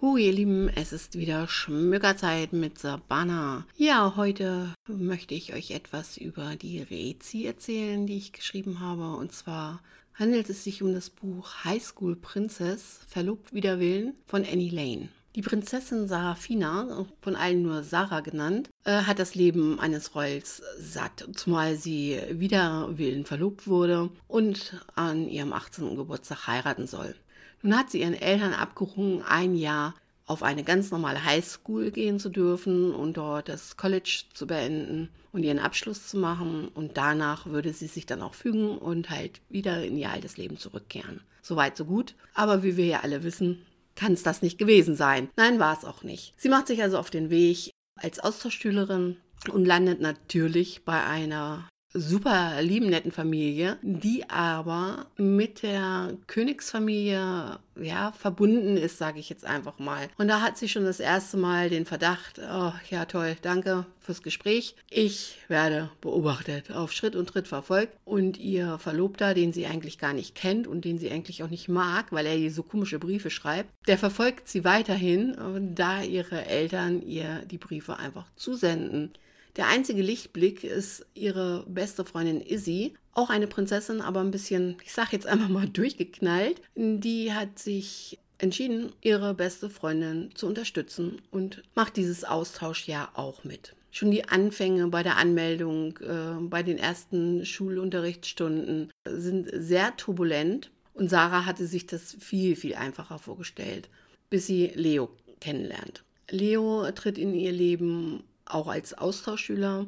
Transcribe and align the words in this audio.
Hu, 0.00 0.16
ihr 0.16 0.32
Lieben, 0.32 0.70
es 0.70 0.94
ist 0.94 1.18
wieder 1.18 1.46
Schmückerzeit 1.46 2.54
mit 2.54 2.78
Sabana. 2.78 3.66
Ja, 3.76 4.14
heute 4.16 4.72
möchte 4.88 5.34
ich 5.34 5.52
euch 5.52 5.72
etwas 5.72 6.16
über 6.16 6.56
die 6.56 6.80
Rezi 6.80 7.44
erzählen, 7.44 8.06
die 8.06 8.16
ich 8.16 8.32
geschrieben 8.32 8.80
habe. 8.80 9.14
Und 9.16 9.32
zwar 9.32 9.82
handelt 10.14 10.48
es 10.48 10.64
sich 10.64 10.82
um 10.82 10.94
das 10.94 11.10
Buch 11.10 11.64
High 11.64 11.84
School 11.84 12.16
Princess, 12.16 13.00
Verlobt 13.08 13.52
wider 13.52 13.78
Willen 13.78 14.14
von 14.24 14.42
Annie 14.42 14.70
Lane. 14.70 15.10
Die 15.36 15.42
Prinzessin 15.42 16.08
Sarafina, 16.08 17.06
von 17.22 17.36
allen 17.36 17.62
nur 17.62 17.84
Sarah 17.84 18.18
genannt, 18.18 18.68
äh, 18.82 19.02
hat 19.02 19.20
das 19.20 19.36
Leben 19.36 19.78
eines 19.78 20.16
Rolls 20.16 20.60
satt, 20.76 21.24
zumal 21.36 21.76
sie 21.76 22.20
wider 22.32 22.98
Willen 22.98 23.24
verlobt 23.24 23.68
wurde 23.68 24.10
und 24.26 24.84
an 24.96 25.28
ihrem 25.28 25.52
18. 25.52 25.94
Geburtstag 25.94 26.48
heiraten 26.48 26.88
soll. 26.88 27.14
Nun 27.62 27.78
hat 27.78 27.90
sie 27.90 28.00
ihren 28.00 28.14
Eltern 28.14 28.54
abgerungen, 28.54 29.22
ein 29.22 29.54
Jahr 29.54 29.94
auf 30.26 30.42
eine 30.42 30.64
ganz 30.64 30.90
normale 30.90 31.24
Highschool 31.24 31.92
gehen 31.92 32.18
zu 32.18 32.28
dürfen 32.28 32.92
und 32.92 33.16
dort 33.16 33.48
das 33.48 33.76
College 33.76 34.24
zu 34.34 34.48
beenden 34.48 35.10
und 35.32 35.44
ihren 35.44 35.58
Abschluss 35.60 36.08
zu 36.08 36.18
machen. 36.18 36.68
Und 36.68 36.96
danach 36.96 37.46
würde 37.46 37.72
sie 37.72 37.86
sich 37.86 38.06
dann 38.06 38.22
auch 38.22 38.34
fügen 38.34 38.78
und 38.78 39.10
halt 39.10 39.40
wieder 39.48 39.84
in 39.84 39.96
ihr 39.96 40.10
altes 40.10 40.36
Leben 40.36 40.56
zurückkehren. 40.56 41.20
Soweit, 41.42 41.76
so 41.76 41.84
gut. 41.84 42.14
Aber 42.34 42.62
wie 42.62 42.76
wir 42.76 42.86
ja 42.86 43.00
alle 43.00 43.22
wissen, 43.22 43.64
kann 44.00 44.14
es 44.14 44.22
das 44.22 44.40
nicht 44.40 44.58
gewesen 44.58 44.96
sein. 44.96 45.28
Nein, 45.36 45.58
war 45.58 45.76
es 45.76 45.84
auch 45.84 46.02
nicht. 46.02 46.32
Sie 46.38 46.48
macht 46.48 46.68
sich 46.68 46.82
also 46.82 46.98
auf 46.98 47.10
den 47.10 47.28
Weg 47.28 47.70
als 48.00 48.18
Austauschschülerin 48.18 49.18
und 49.52 49.66
landet 49.66 50.00
natürlich 50.00 50.86
bei 50.86 51.04
einer 51.04 51.68
super 51.92 52.62
lieben, 52.62 52.88
netten 52.88 53.10
Familie, 53.10 53.78
die 53.82 54.28
aber 54.28 55.06
mit 55.16 55.62
der 55.62 56.14
Königsfamilie 56.26 57.58
ja, 57.80 58.12
verbunden 58.12 58.76
ist, 58.76 58.98
sage 58.98 59.18
ich 59.18 59.28
jetzt 59.28 59.44
einfach 59.44 59.78
mal. 59.78 60.08
Und 60.18 60.28
da 60.28 60.40
hat 60.40 60.56
sie 60.56 60.68
schon 60.68 60.84
das 60.84 61.00
erste 61.00 61.36
Mal 61.36 61.68
den 61.70 61.86
Verdacht, 61.86 62.38
oh 62.38 62.72
ja 62.90 63.06
toll, 63.06 63.36
danke 63.42 63.86
fürs 63.98 64.22
Gespräch. 64.22 64.76
Ich 64.88 65.38
werde 65.48 65.90
beobachtet, 66.00 66.70
auf 66.70 66.92
Schritt 66.92 67.16
und 67.16 67.28
Tritt 67.28 67.48
verfolgt 67.48 67.96
und 68.04 68.38
ihr 68.38 68.78
Verlobter, 68.78 69.34
den 69.34 69.52
sie 69.52 69.66
eigentlich 69.66 69.98
gar 69.98 70.12
nicht 70.12 70.34
kennt 70.34 70.66
und 70.66 70.84
den 70.84 70.98
sie 70.98 71.10
eigentlich 71.10 71.42
auch 71.42 71.50
nicht 71.50 71.68
mag, 71.68 72.12
weil 72.12 72.26
er 72.26 72.36
ihr 72.36 72.52
so 72.52 72.62
komische 72.62 72.98
Briefe 72.98 73.30
schreibt, 73.30 73.70
der 73.88 73.98
verfolgt 73.98 74.48
sie 74.48 74.64
weiterhin, 74.64 75.74
da 75.74 76.02
ihre 76.02 76.46
Eltern 76.46 77.02
ihr 77.02 77.42
die 77.46 77.58
Briefe 77.58 77.98
einfach 77.98 78.26
zusenden. 78.36 79.12
Der 79.56 79.66
einzige 79.66 80.02
Lichtblick 80.02 80.64
ist 80.64 81.06
ihre 81.14 81.64
beste 81.68 82.04
Freundin 82.04 82.40
Izzy, 82.40 82.94
auch 83.12 83.30
eine 83.30 83.46
Prinzessin, 83.46 84.00
aber 84.00 84.20
ein 84.20 84.30
bisschen, 84.30 84.76
ich 84.84 84.92
sag 84.92 85.12
jetzt 85.12 85.26
einfach 85.26 85.48
mal 85.48 85.68
durchgeknallt. 85.72 86.60
Die 86.74 87.32
hat 87.32 87.58
sich 87.58 88.18
entschieden, 88.38 88.92
ihre 89.02 89.34
beste 89.34 89.68
Freundin 89.68 90.30
zu 90.34 90.46
unterstützen 90.46 91.20
und 91.30 91.62
macht 91.74 91.96
dieses 91.96 92.24
Austauschjahr 92.24 93.10
auch 93.14 93.44
mit. 93.44 93.74
Schon 93.90 94.10
die 94.10 94.28
Anfänge 94.28 94.86
bei 94.88 95.02
der 95.02 95.16
Anmeldung, 95.16 95.98
äh, 95.98 96.40
bei 96.40 96.62
den 96.62 96.78
ersten 96.78 97.44
Schulunterrichtsstunden 97.44 98.92
sind 99.06 99.50
sehr 99.52 99.96
turbulent 99.96 100.70
und 100.94 101.10
Sarah 101.10 101.44
hatte 101.44 101.66
sich 101.66 101.86
das 101.86 102.16
viel, 102.20 102.54
viel 102.54 102.74
einfacher 102.76 103.18
vorgestellt, 103.18 103.88
bis 104.30 104.46
sie 104.46 104.70
Leo 104.74 105.10
kennenlernt. 105.40 106.04
Leo 106.30 106.88
tritt 106.92 107.18
in 107.18 107.34
ihr 107.34 107.50
Leben 107.50 108.22
auch 108.54 108.68
als 108.68 108.94
Austauschschüler 108.96 109.86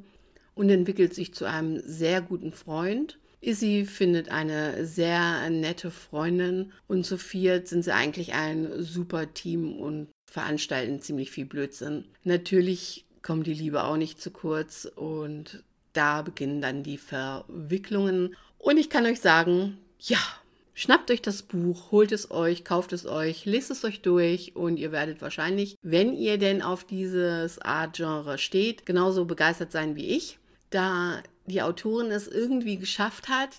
und 0.55 0.71
entwickelt 0.71 1.15
sich 1.15 1.35
zu 1.35 1.45
einem 1.45 1.81
sehr 1.85 2.21
guten 2.21 2.53
Freund. 2.53 3.19
Izzy 3.41 3.87
findet 3.87 4.29
eine 4.29 4.87
sehr 4.87 5.51
nette 5.51 5.91
Freundin 5.91 6.73
und 6.87 7.05
zu 7.05 7.19
viert 7.19 7.67
sind 7.67 7.83
sie 7.83 7.93
eigentlich 7.93 8.35
ein 8.35 8.83
super 8.83 9.35
Team 9.35 9.77
und 9.79 10.09
veranstalten 10.31 11.01
ziemlich 11.01 11.31
viel 11.31 11.47
Blödsinn. 11.47 12.05
Natürlich 12.23 13.05
kommt 13.23 13.47
die 13.47 13.55
Liebe 13.55 13.85
auch 13.85 13.97
nicht 13.97 14.21
zu 14.21 14.31
kurz 14.31 14.85
und 14.85 15.65
da 15.93 16.23
beginnen 16.23 16.63
dann 16.63 16.83
die 16.83 16.99
Verwicklungen. 16.99 18.37
Und 18.59 18.79
ich 18.79 18.91
kann 18.91 19.07
euch 19.07 19.21
sagen, 19.21 19.79
ja, 19.99 20.19
Schnappt 20.83 21.13
euch 21.13 21.23
das 21.23 21.45
Buch, 21.45 21.93
holt 21.93 22.11
es 22.11 22.33
euch, 22.33 22.65
kauft 22.65 22.93
es 22.93 23.07
euch, 23.07 23.45
lest 23.45 23.71
es 23.71 23.85
euch 23.85 24.03
durch 24.03 24.57
und 24.57 24.79
ihr 24.79 24.91
werdet 24.91 25.23
wahrscheinlich, 25.23 25.77
wenn 25.81 26.13
ihr 26.13 26.39
denn 26.39 26.61
auf 26.61 26.83
dieses 26.83 27.61
Art-Genre 27.61 28.37
steht, 28.37 28.85
genauso 28.85 29.25
begeistert 29.25 29.71
sein 29.71 29.95
wie 29.95 30.09
ich, 30.09 30.41
da 30.71 31.23
die 31.47 31.63
Autorin 31.63 32.11
es 32.11 32.27
irgendwie 32.27 32.79
geschafft 32.79 33.29
hat, 33.29 33.51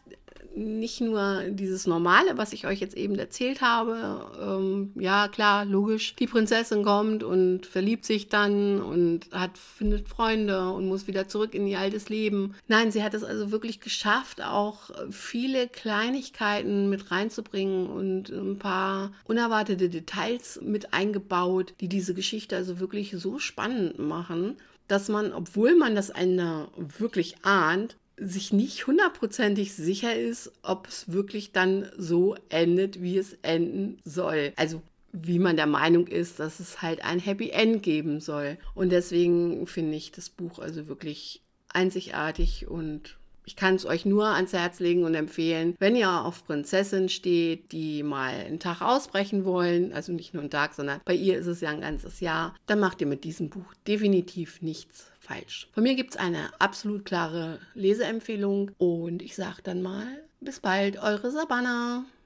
nicht 0.55 1.01
nur 1.01 1.43
dieses 1.49 1.87
Normale, 1.87 2.37
was 2.37 2.53
ich 2.53 2.67
euch 2.67 2.79
jetzt 2.79 2.95
eben 2.95 3.15
erzählt 3.15 3.61
habe. 3.61 4.31
Ähm, 4.41 4.91
ja, 4.95 5.27
klar, 5.27 5.65
logisch. 5.65 6.15
Die 6.15 6.27
Prinzessin 6.27 6.83
kommt 6.83 7.23
und 7.23 7.65
verliebt 7.65 8.05
sich 8.05 8.29
dann 8.29 8.81
und 8.81 9.29
hat, 9.31 9.57
findet 9.57 10.07
Freunde 10.07 10.69
und 10.71 10.87
muss 10.87 11.07
wieder 11.07 11.27
zurück 11.27 11.53
in 11.55 11.67
ihr 11.67 11.79
altes 11.79 12.09
Leben. 12.09 12.55
Nein, 12.67 12.91
sie 12.91 13.03
hat 13.03 13.13
es 13.13 13.23
also 13.23 13.51
wirklich 13.51 13.79
geschafft, 13.79 14.43
auch 14.43 14.91
viele 15.09 15.67
Kleinigkeiten 15.67 16.89
mit 16.89 17.11
reinzubringen 17.11 17.87
und 17.87 18.29
ein 18.29 18.59
paar 18.59 19.11
unerwartete 19.25 19.89
Details 19.89 20.59
mit 20.61 20.93
eingebaut, 20.93 21.73
die 21.79 21.87
diese 21.87 22.13
Geschichte 22.13 22.55
also 22.55 22.79
wirklich 22.79 23.13
so 23.17 23.39
spannend 23.39 23.99
machen 23.99 24.57
dass 24.87 25.07
man, 25.07 25.33
obwohl 25.33 25.75
man 25.75 25.95
das 25.95 26.09
Ende 26.09 26.67
wirklich 26.75 27.37
ahnt, 27.43 27.95
sich 28.17 28.53
nicht 28.53 28.87
hundertprozentig 28.87 29.73
sicher 29.73 30.15
ist, 30.15 30.51
ob 30.61 30.87
es 30.87 31.11
wirklich 31.11 31.51
dann 31.51 31.89
so 31.97 32.35
endet, 32.49 33.01
wie 33.01 33.17
es 33.17 33.33
enden 33.41 33.97
soll. 34.05 34.53
Also 34.55 34.81
wie 35.11 35.39
man 35.39 35.55
der 35.55 35.67
Meinung 35.67 36.07
ist, 36.07 36.39
dass 36.39 36.59
es 36.59 36.81
halt 36.81 37.03
ein 37.03 37.19
Happy 37.19 37.49
End 37.49 37.83
geben 37.83 38.19
soll. 38.19 38.57
Und 38.73 38.91
deswegen 38.91 39.65
finde 39.67 39.95
ich 39.95 40.11
das 40.11 40.29
Buch 40.29 40.59
also 40.59 40.87
wirklich 40.87 41.41
einzigartig 41.69 42.67
und 42.67 43.17
ich 43.45 43.55
kann 43.55 43.75
es 43.75 43.85
euch 43.85 44.05
nur 44.05 44.27
ans 44.27 44.53
Herz 44.53 44.79
legen 44.79 45.03
und 45.03 45.15
empfehlen, 45.15 45.75
wenn 45.79 45.95
ihr 45.95 46.09
auf 46.09 46.45
Prinzessin 46.45 47.09
steht, 47.09 47.71
die 47.71 48.03
mal 48.03 48.33
einen 48.33 48.59
Tag 48.59 48.81
ausbrechen 48.81 49.45
wollen, 49.45 49.93
also 49.93 50.11
nicht 50.11 50.33
nur 50.33 50.41
einen 50.41 50.51
Tag, 50.51 50.73
sondern 50.73 51.01
bei 51.05 51.13
ihr 51.13 51.37
ist 51.37 51.47
es 51.47 51.61
ja 51.61 51.69
ein 51.69 51.81
ganzes 51.81 52.19
Jahr, 52.19 52.55
dann 52.65 52.79
macht 52.79 53.01
ihr 53.01 53.07
mit 53.07 53.23
diesem 53.23 53.49
Buch 53.49 53.73
definitiv 53.87 54.61
nichts 54.61 55.11
falsch. 55.19 55.69
Von 55.73 55.83
mir 55.83 55.95
gibt 55.95 56.11
es 56.11 56.19
eine 56.19 56.49
absolut 56.59 57.05
klare 57.05 57.59
Leseempfehlung 57.73 58.71
und 58.77 59.21
ich 59.21 59.35
sage 59.35 59.61
dann 59.63 59.81
mal, 59.81 60.07
bis 60.41 60.59
bald, 60.59 61.01
eure 61.01 61.31
Sabana. 61.31 62.05